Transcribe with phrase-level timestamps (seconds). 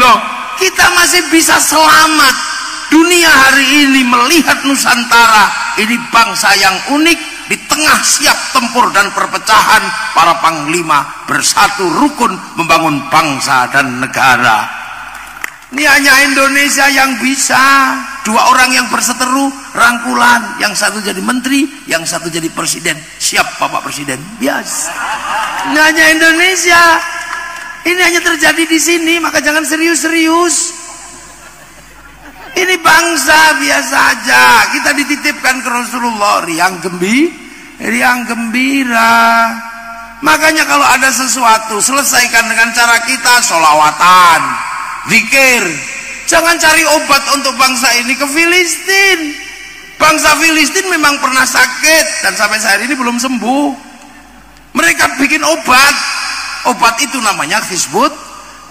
[0.00, 0.18] loh
[0.56, 2.48] kita masih bisa selamat.
[2.90, 5.46] Dunia hari ini melihat Nusantara
[5.78, 12.98] ini bangsa yang unik di tengah siap tempur dan perpecahan para panglima bersatu rukun membangun
[13.06, 14.66] bangsa dan negara.
[15.70, 17.62] Ini hanya Indonesia yang bisa
[18.26, 22.98] dua orang yang berseteru rangkulan yang satu jadi menteri yang satu jadi presiden.
[22.98, 24.18] Siap bapak presiden?
[24.42, 24.90] Biasa
[25.70, 26.82] ini hanya Indonesia
[27.88, 30.80] ini hanya terjadi di sini maka jangan serius-serius.
[32.50, 34.44] Ini bangsa biasa aja.
[34.74, 37.48] Kita dititipkan ke Rasulullah riang gembi
[37.80, 39.48] riang gembira.
[40.20, 44.40] Makanya kalau ada sesuatu selesaikan dengan cara kita solawatan
[45.08, 45.64] zikir.
[46.28, 49.32] Jangan cari obat untuk bangsa ini ke Filistin.
[49.96, 53.88] Bangsa Filistin memang pernah sakit dan sampai saat ini belum sembuh.
[54.76, 55.94] Mereka bikin obat
[56.68, 58.12] obat itu namanya Hizbut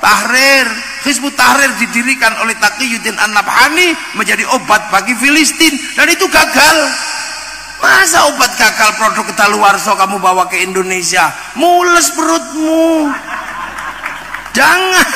[0.04, 0.68] Tahrir
[1.08, 6.78] Hizbut Tahrir didirikan oleh Taqiyuddin An-Nabhani menjadi obat bagi Filistin dan itu gagal
[7.80, 11.32] Masa obat gagal produk kedaluarsa kamu bawa ke Indonesia?
[11.56, 13.08] Mules perutmu.
[14.52, 15.08] Jangan.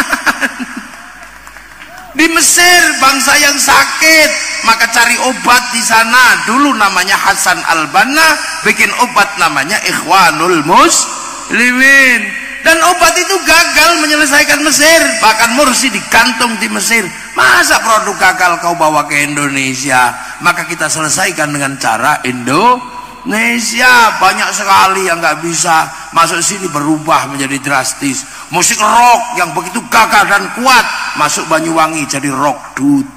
[2.13, 4.30] Di Mesir bangsa yang sakit,
[4.63, 6.45] maka cari obat di sana.
[6.47, 12.42] Dulu namanya Hasan Al-Banna, bikin obat namanya Ikhwanul Muslimin.
[12.64, 17.03] Dan obat itu gagal menyelesaikan Mesir, bahkan Mursi digantung di Mesir.
[17.36, 20.16] Masa produk gagal kau bawa ke Indonesia?
[20.39, 24.16] Maka kita selesaikan dengan cara Indonesia.
[24.16, 28.23] Banyak sekali yang nggak bisa masuk sini berubah menjadi drastis.
[28.47, 30.86] Musik rock yang begitu gagah dan kuat
[31.20, 33.09] masuk Banyuwangi jadi rock dude.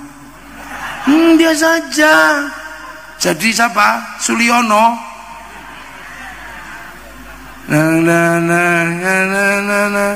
[1.06, 2.42] Hmm, dia saja.
[3.22, 4.18] Jadi siapa?
[4.18, 5.05] Suliono.
[7.66, 10.06] Na na na na na na na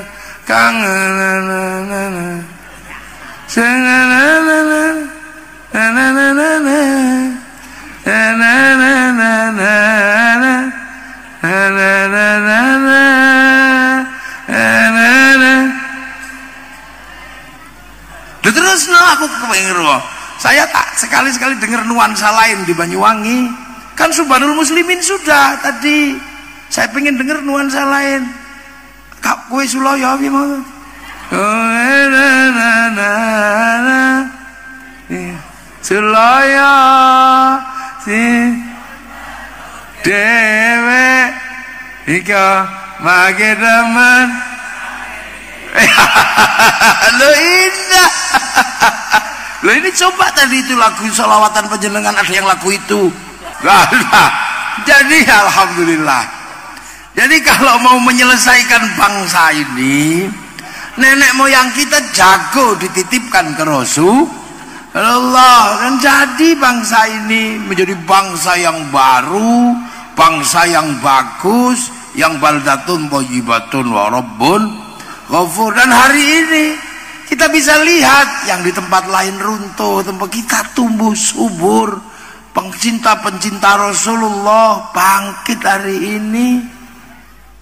[0.46, 2.50] kangen na na na na
[18.80, 19.26] terus no aku
[20.40, 23.50] saya tak sekali-sekali dengar nuansa lain di Banyuwangi
[23.98, 26.29] kan Subhanul Muslimin sudah tadi
[26.70, 28.30] saya pengen dengar nuansa lain.
[29.18, 30.62] Kak kue suloyo gimana
[35.82, 36.74] Sulaya
[38.06, 38.22] si
[40.06, 41.10] dewe.
[42.06, 42.46] Ika
[43.02, 44.26] mage demen.
[47.18, 48.10] Lo indah.
[49.66, 53.10] Lo ini coba tadi itu lagu solawatan penjenengan ada yang lagu itu.
[53.60, 54.24] Gak ada.
[54.86, 56.39] Jadi alhamdulillah
[57.20, 60.24] jadi kalau mau menyelesaikan bangsa ini
[60.96, 64.24] nenek moyang kita jago dititipkan ke Rasul
[64.96, 65.84] Allah.
[65.84, 69.76] Dan jadi bangsa ini menjadi bangsa yang baru
[70.16, 74.72] bangsa yang bagus yang baldatun boyibatun warobun
[75.28, 75.76] ghafur.
[75.76, 76.64] Dan hari ini
[77.28, 82.00] kita bisa lihat yang di tempat lain runtuh tempat kita tumbuh subur.
[82.56, 86.79] Pencinta-pencinta Rasulullah bangkit hari ini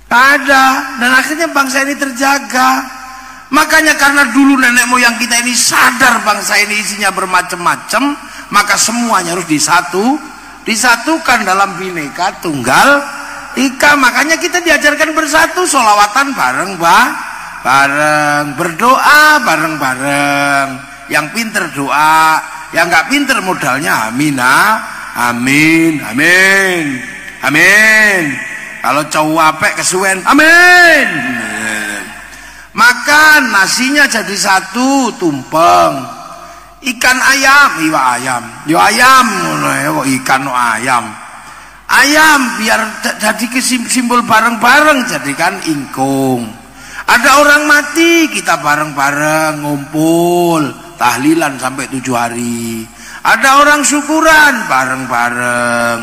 [0.09, 0.65] ada
[1.01, 2.99] dan akhirnya bangsa ini terjaga
[3.49, 8.13] Makanya karena dulu nenek moyang kita ini sadar bangsa ini isinya bermacam-macam,
[8.53, 10.21] maka semuanya harus disatu,
[10.69, 13.01] disatukan dalam bineka tunggal
[13.57, 13.97] ika.
[13.97, 17.07] Makanya kita diajarkan bersatu, solawatan bareng bah,
[17.65, 20.69] bareng berdoa bareng-bareng.
[21.09, 22.37] Yang pinter doa,
[22.77, 24.77] yang nggak pinter modalnya amina,
[25.17, 27.01] amin, amin,
[27.41, 28.48] amin.
[28.79, 31.09] Kalau cowok apek kesuwen, amin.
[32.79, 35.95] Makan nasinya jadi satu tumpeng.
[36.79, 38.43] Ikan ayam iwa ayam.
[38.71, 39.27] Yo ayam
[39.67, 39.91] ya
[40.23, 41.11] ikan no ayam.
[41.91, 46.47] Ayam biar jadi simbol bareng-bareng jadikan ingkung.
[47.09, 50.71] Ada orang mati kita bareng-bareng ngumpul
[51.01, 52.87] tahlilan sampai tujuh hari.
[53.27, 55.99] Ada orang syukuran bareng-bareng.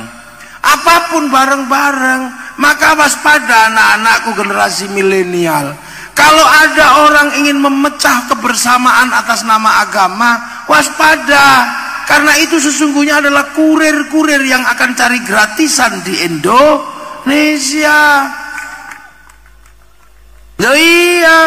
[0.66, 5.76] Apa pun bareng-bareng maka waspada anak-anakku generasi milenial
[6.16, 11.68] kalau ada orang ingin memecah kebersamaan atas nama agama, waspada.
[12.08, 18.00] Karena itu sesungguhnya adalah kurir-kurir yang akan cari gratisan di Indonesia.
[20.56, 21.40] Ya iya.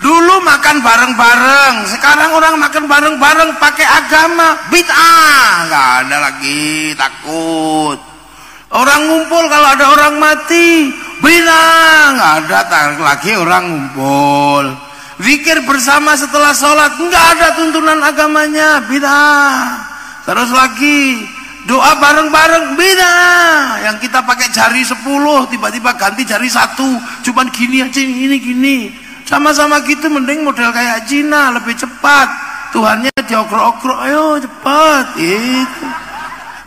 [0.00, 5.66] Dulu makan bareng-bareng, sekarang orang makan bareng-bareng pakai agama, bid'ah.
[5.66, 8.09] Enggak ada lagi, takut.
[8.70, 12.62] Orang ngumpul kalau ada orang mati, bilang ada
[13.02, 14.64] lagi orang ngumpul.
[15.20, 18.86] Zikir bersama setelah sholat nggak ada tuntunan agamanya.
[18.86, 19.74] Bid'ah.
[20.22, 21.18] Terus lagi
[21.66, 23.16] doa bareng-bareng beda
[23.90, 25.02] yang kita pakai jari 10
[25.50, 26.88] tiba-tiba ganti jari satu.
[27.26, 28.76] Cuman gini aja ini gini.
[29.26, 32.30] Sama-sama gitu mending model kayak Cina lebih cepat.
[32.70, 35.18] Tuhannya diokrok-okrok ayo cepat.
[35.18, 35.86] Itu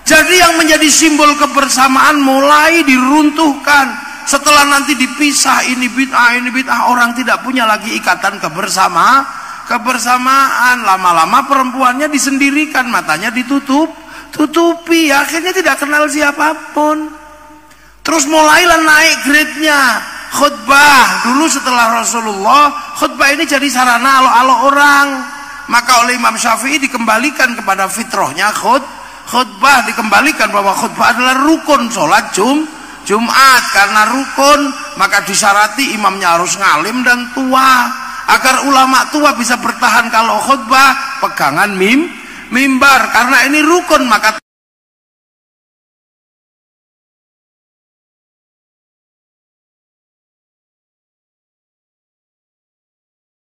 [0.03, 4.11] jadi yang menjadi simbol kebersamaan mulai diruntuhkan.
[4.23, 9.23] Setelah nanti dipisah ini bid'ah ini bid'ah orang tidak punya lagi ikatan kebersama
[9.67, 10.83] kebersamaan.
[10.83, 13.91] Lama-lama perempuannya disendirikan matanya ditutup
[14.35, 17.07] tutupi akhirnya tidak kenal siapa pun.
[18.03, 19.79] Terus mulailah naik grade-nya
[20.35, 21.31] khutbah.
[21.31, 25.07] Dulu setelah Rasulullah khutbah ini jadi sarana alo-alo orang.
[25.71, 28.83] Maka oleh Imam Syafi'i dikembalikan kepada fitrahnya khut
[29.27, 32.67] khutbah dikembalikan bahwa khutbah adalah rukun sholat jum
[33.03, 33.63] Jumat.
[33.71, 34.59] Karena rukun
[34.95, 37.91] maka disyarati imamnya harus ngalim dan tua.
[38.23, 42.07] Agar ulama tua bisa bertahan kalau khutbah pegangan mim
[42.49, 43.11] mimbar.
[43.11, 44.39] Karena ini rukun maka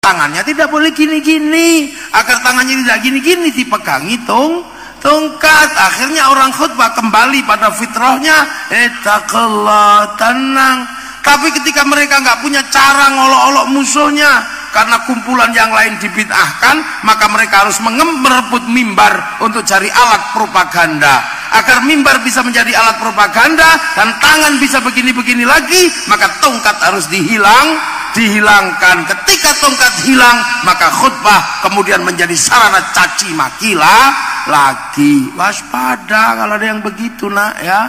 [0.02, 1.94] tangannya tidak boleh gini-gini.
[2.10, 4.73] Agar tangannya tidak gini-gini dipegangi tung
[5.04, 8.48] tongkat akhirnya orang khutbah kembali pada fitrahnya.
[8.72, 10.88] Etakallah tenang.
[11.20, 14.44] Tapi ketika mereka nggak punya cara ngolok-olok musuhnya
[14.76, 21.24] karena kumpulan yang lain dibid'ahkan maka mereka harus merebut mimbar untuk cari alat propaganda.
[21.54, 27.78] Agar mimbar bisa menjadi alat propaganda dan tangan bisa begini-begini lagi maka tongkat harus dihilang
[28.12, 29.08] dihilangkan.
[29.08, 36.80] Ketika tongkat hilang maka khutbah kemudian menjadi sarana caci makilah lagi waspada kalau ada yang
[36.84, 37.80] begitu nak ya.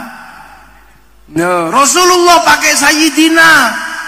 [1.26, 3.50] Nah, Rasulullah pakai Sayyidina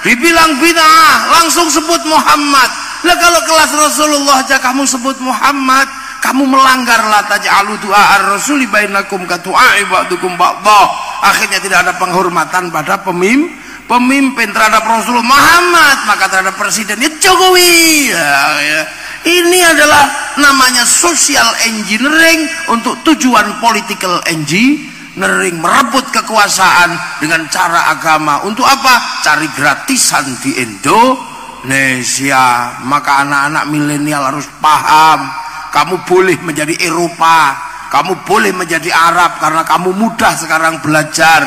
[0.07, 2.71] dibilang bid'ah langsung sebut Muhammad.
[3.03, 5.87] Lah kalau kelas Rasulullah aja kamu sebut Muhammad
[6.23, 10.35] kamu melanggar la taj'alu du'a ar-rasuli bainakum ka du'a ba'dukum
[11.23, 13.55] akhirnya tidak ada penghormatan pada pemimpin
[13.89, 18.13] pemimpin terhadap Rasulullah Muhammad maka terhadap presiden ya Jokowi.
[18.13, 18.83] Ya, ya.
[19.27, 28.45] Ini adalah namanya social engineering untuk tujuan political engineering merebut kekuasaan dengan cara agama.
[28.47, 29.25] Untuk apa?
[29.27, 32.45] Cari gratisan di Indonesia.
[32.87, 35.27] Maka anak-anak milenial harus paham
[35.75, 41.41] kamu boleh menjadi Eropa kamu boleh menjadi Arab karena kamu mudah sekarang belajar.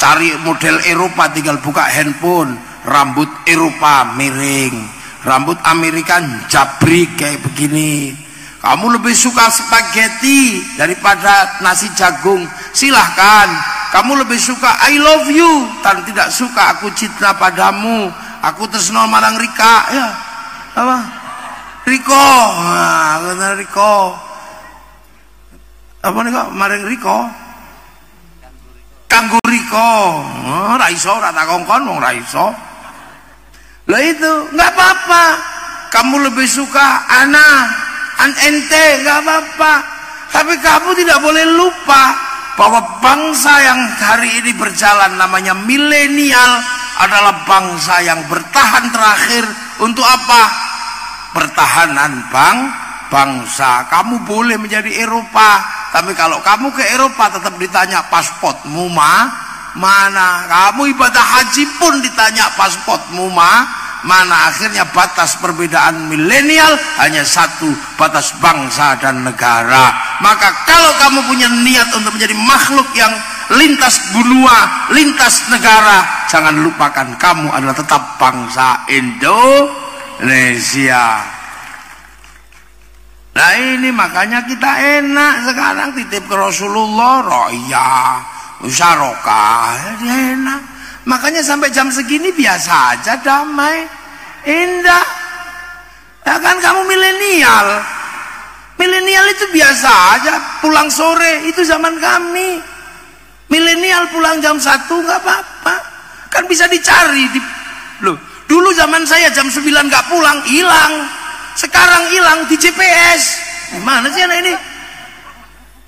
[0.00, 8.14] Cari model Eropa tinggal buka handphone rambut Eropa miring rambut Amerika jabrik kayak begini.
[8.64, 12.48] Kamu lebih suka spaghetti daripada nasi jagung.
[12.72, 13.48] Silahkan.
[13.92, 18.08] Kamu lebih suka I love you dan tidak suka aku cinta padamu.
[18.40, 19.76] Aku tersenol marang Rika.
[19.92, 20.08] Ya.
[20.74, 20.96] Apa?
[21.84, 22.26] Riko.
[23.36, 24.16] Nah, Riko.
[26.04, 26.48] Apa nih kok?
[26.52, 27.18] Marang Riko?
[29.08, 29.92] Kanggo riko.
[30.42, 32.50] Oh, ra iso ora tak kongkon wong ra iso
[33.84, 35.24] lah itu nggak apa-apa
[35.92, 37.68] kamu lebih suka ana
[38.20, 39.72] an ente nggak apa-apa
[40.34, 42.16] tapi kamu tidak boleh lupa
[42.54, 46.52] bahwa bangsa yang hari ini berjalan namanya milenial
[46.98, 49.44] adalah bangsa yang bertahan terakhir
[49.82, 50.42] untuk apa?
[51.34, 52.58] Pertahanan bang
[53.10, 53.90] bangsa.
[53.90, 59.43] Kamu boleh menjadi Eropa, tapi kalau kamu ke Eropa tetap ditanya pasportmu ma
[59.74, 60.46] mana?
[60.46, 63.66] Kamu ibadah haji pun ditanya pasportmu ma
[64.06, 64.52] mana?
[64.52, 69.90] Akhirnya batas perbedaan milenial hanya satu, batas bangsa dan negara.
[70.22, 73.10] Maka kalau kamu punya niat untuk menjadi makhluk yang
[73.58, 79.74] lintas benua, lintas negara, jangan lupakan kamu adalah tetap bangsa Indonesia.
[83.34, 88.22] Nah ini makanya kita enak sekarang titip ke Rasulullah roya
[88.64, 90.60] musyaroka jadi enak.
[91.04, 93.84] Makanya sampai jam segini biasa aja damai.
[94.48, 95.04] Indah.
[96.24, 97.84] Ya kan kamu milenial.
[98.80, 102.56] Milenial itu biasa aja pulang sore itu zaman kami.
[103.52, 105.76] Milenial pulang jam satu nggak apa-apa.
[106.32, 107.38] Kan bisa dicari di,
[108.02, 108.18] loh
[108.48, 111.04] dulu zaman saya jam 9 nggak pulang hilang.
[111.54, 113.44] Sekarang hilang di GPS
[113.74, 114.52] gimana sih anak ini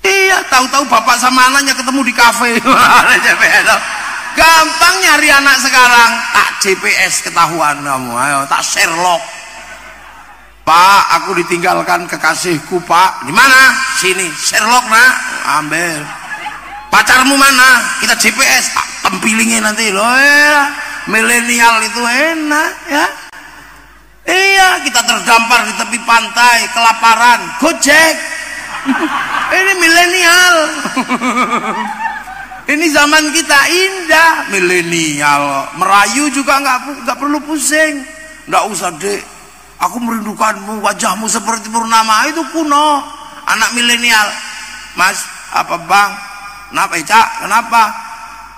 [0.07, 2.51] iya tahu-tahu bapak sama anaknya ketemu di kafe.
[4.37, 6.11] Gampang nyari anak sekarang.
[6.31, 9.23] Tak GPS ketahuan kamu ayo tak Sherlock.
[10.67, 13.25] Pak aku ditinggalkan kekasihku Pak.
[13.25, 13.73] Di mana?
[13.97, 14.27] Sini.
[14.35, 15.13] Sherlock nak?
[15.63, 16.03] Ambil.
[16.93, 17.97] Pacarmu mana?
[18.03, 19.89] Kita GPS tak tempilingin nanti.
[19.89, 20.69] Loh ya.
[21.07, 23.05] Milenial itu enak ya.
[24.27, 28.36] Iya, kita terdampar di tepi pantai, kelaparan, gojek.
[29.57, 30.55] Ini milenial.
[32.67, 35.71] Ini zaman kita indah, milenial.
[35.79, 38.03] Merayu juga nggak nggak perlu pusing.
[38.47, 39.23] Nggak usah dek.
[39.77, 43.05] Aku merindukanmu, wajahmu seperti purnama itu kuno.
[43.47, 44.27] Anak milenial.
[44.97, 45.21] Mas,
[45.53, 46.11] apa bang?
[46.67, 47.27] Kenapa, Cak?
[47.45, 47.83] Kenapa?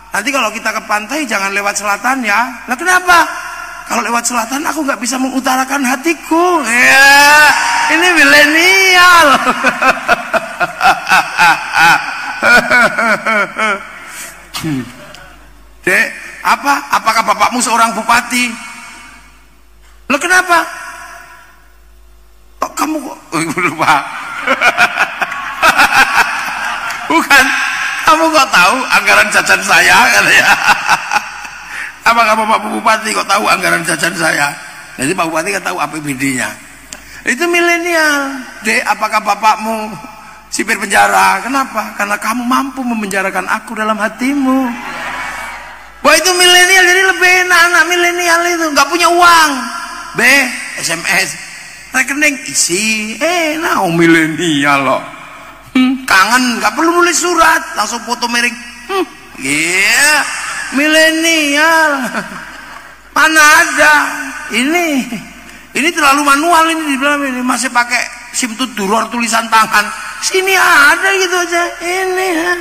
[0.10, 2.50] Nanti kalau kita ke pantai jangan lewat selatan ya.
[2.66, 3.49] Lah kenapa?
[3.90, 6.62] Kalau lewat selatan aku nggak bisa mengutarakan hatiku.
[6.62, 7.10] Ya,
[7.90, 9.34] ini milenial.
[15.90, 16.06] Dek,
[16.46, 16.74] apa?
[17.02, 18.54] Apakah bapakmu seorang bupati?
[20.06, 20.62] Lo kenapa?
[22.62, 23.42] Kok kamu kok oh,
[23.74, 24.06] lupa?
[27.10, 27.46] Bukan,
[28.06, 30.46] kamu kok tahu anggaran jajan saya katanya.
[32.10, 34.50] Apakah Bapak Bupati kok tahu anggaran jajan saya?
[34.98, 36.50] Jadi Pak Bupati kan tahu APBD-nya.
[37.22, 38.42] Itu milenial.
[38.66, 39.94] Dek, apakah bapakmu
[40.50, 41.38] sipir penjara?
[41.46, 41.94] Kenapa?
[41.94, 44.66] Karena kamu mampu memenjarakan aku dalam hatimu.
[46.02, 49.52] Wah itu milenial jadi lebih enak anak milenial itu nggak punya uang.
[50.18, 50.22] B
[50.82, 51.38] SMS
[51.94, 55.04] rekening isi eh nah oh, milenial loh.
[55.76, 58.56] Hmm, kangen nggak perlu nulis surat langsung foto miring.
[58.90, 59.06] Hmm,
[59.44, 60.39] yeah
[60.74, 62.10] milenial.
[63.16, 63.94] Mana ada.
[64.50, 64.88] Ini
[65.78, 67.42] ini terlalu manual ini di dalam ini.
[67.46, 68.02] Masih pakai
[68.34, 69.86] sim tuduror tulisan tangan.
[70.20, 71.64] Sini ada gitu aja.
[71.80, 72.54] Ini ya.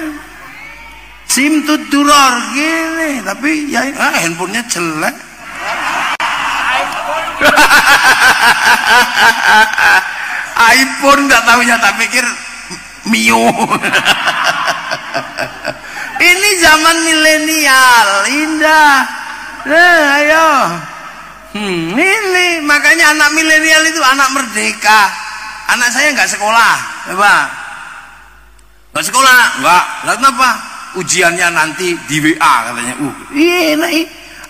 [1.28, 3.20] sim tuduror gini.
[3.24, 5.16] Tapi ya ah, handphonenya jelek.
[10.58, 12.24] iPhone nggak tahunya tak pikir
[13.08, 13.46] Mio
[16.18, 18.96] ini zaman milenial, indah.
[19.68, 20.48] Nah, ayo.
[21.56, 25.10] Hmm, ini makanya anak milenial itu anak merdeka.
[25.68, 26.74] Anak saya nggak sekolah,
[27.12, 27.34] coba.
[28.92, 29.84] Nggak sekolah, nggak.
[30.08, 30.48] Lalu kenapa?
[30.96, 32.94] Ujiannya nanti di WA katanya.
[32.96, 33.92] Uh, iya, enak.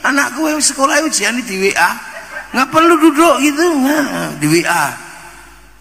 [0.06, 1.90] Anakku sekolah ujian di WA.
[2.54, 4.84] Nggak perlu duduk gitu, nggak di WA.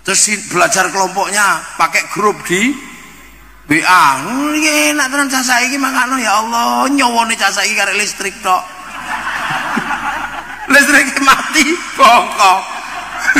[0.01, 2.86] Terus belajar kelompoknya pakai grup di
[3.67, 4.03] BA
[4.55, 8.63] iki enak tenan cah saiki makano ya Allah nyowone cah saiki karek listrik tok.
[10.71, 12.61] Listrik mati bongkok.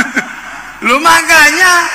[0.88, 1.88] Lu makanya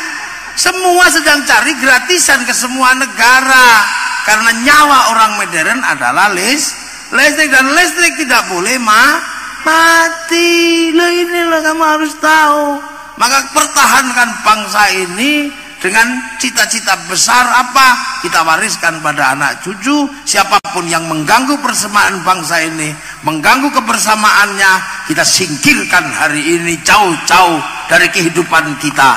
[0.58, 3.86] semua sedang cari gratisan ke semua negara.
[4.26, 6.74] Karena nyawa orang modern adalah list
[7.14, 9.22] listrik dan listrik tidak boleh ma
[9.62, 10.90] mati.
[10.90, 12.82] Lo ini lo kamu harus tahu.
[13.14, 16.08] Maka pertahankan bangsa ini dengan
[16.40, 18.16] cita-cita besar apa?
[18.24, 22.96] Kita wariskan pada anak cucu siapa pun yang mengganggu persamaan bangsa ini
[23.28, 24.72] mengganggu kebersamaannya
[25.12, 27.60] kita singkirkan hari ini jauh-jauh
[27.92, 29.12] dari kehidupan kita.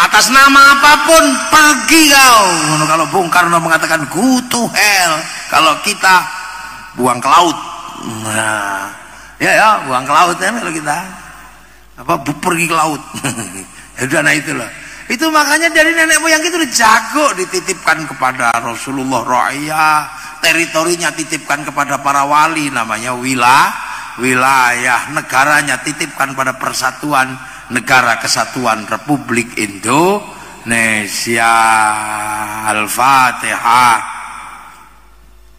[0.00, 2.40] Atas nama apa pun pergi kau.
[2.88, 5.12] Kalau Bung Karno mengatakan go to hell.
[5.52, 6.24] Kalau kita
[6.96, 7.58] buang ke laut.
[8.24, 8.88] Nah,
[9.36, 10.98] ya ya buang ke laut ya kalau kita.
[12.00, 13.02] Apa pergi ke laut.
[14.00, 14.79] Ya udah nah itulah
[15.10, 20.06] itu makanya dari nenek moyang itu jago dititipkan kepada Rasulullah Ra'iyah,
[20.38, 23.74] teritorinya titipkan kepada para wali namanya wilayah,
[24.22, 27.34] wilayah negaranya titipkan pada persatuan
[27.74, 31.54] negara kesatuan Republik Indonesia.
[32.70, 34.19] Al-Fatihah.